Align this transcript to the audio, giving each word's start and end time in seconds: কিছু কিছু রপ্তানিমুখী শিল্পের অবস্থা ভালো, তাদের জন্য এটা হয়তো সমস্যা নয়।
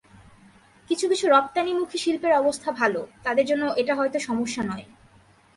কিছু 0.89 1.05
কিছু 1.09 1.25
রপ্তানিমুখী 1.27 1.97
শিল্পের 1.97 2.33
অবস্থা 2.33 2.69
ভালো, 2.71 3.01
তাদের 3.23 3.45
জন্য 3.45 3.63
এটা 3.77 3.93
হয়তো 3.95 4.17
সমস্যা 4.19 4.63
নয়। 4.63 4.85